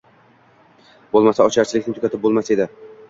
Bo‘lmasa 1.11 1.27
ocharchilikni 1.49 1.95
tugatib 1.99 2.25
bo‘lmas 2.25 2.51
edi! 2.57 2.69